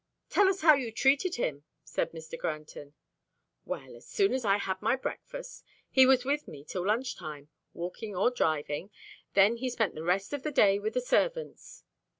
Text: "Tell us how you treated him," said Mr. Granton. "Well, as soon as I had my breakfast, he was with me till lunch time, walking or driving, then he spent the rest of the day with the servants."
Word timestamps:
"Tell 0.31 0.49
us 0.49 0.61
how 0.61 0.73
you 0.73 0.91
treated 0.91 1.35
him," 1.35 1.63
said 1.83 2.11
Mr. 2.11 2.35
Granton. 2.35 2.95
"Well, 3.65 3.95
as 3.95 4.07
soon 4.07 4.33
as 4.33 4.43
I 4.43 4.57
had 4.57 4.81
my 4.81 4.95
breakfast, 4.95 5.63
he 5.91 6.07
was 6.07 6.25
with 6.25 6.47
me 6.47 6.63
till 6.63 6.87
lunch 6.87 7.15
time, 7.15 7.49
walking 7.75 8.15
or 8.15 8.31
driving, 8.31 8.89
then 9.35 9.57
he 9.57 9.69
spent 9.69 9.93
the 9.93 10.01
rest 10.01 10.33
of 10.33 10.41
the 10.41 10.49
day 10.49 10.79
with 10.79 10.95
the 10.95 11.01
servants." 11.01 11.83